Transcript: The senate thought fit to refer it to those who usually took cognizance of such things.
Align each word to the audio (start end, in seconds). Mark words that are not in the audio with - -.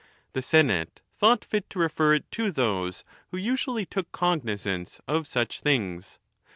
The 0.33 0.41
senate 0.41 1.03
thought 1.15 1.45
fit 1.45 1.69
to 1.69 1.77
refer 1.77 2.15
it 2.15 2.31
to 2.31 2.51
those 2.51 3.03
who 3.29 3.37
usually 3.37 3.85
took 3.85 4.11
cognizance 4.11 4.99
of 5.07 5.27
such 5.27 5.59
things. 5.61 6.17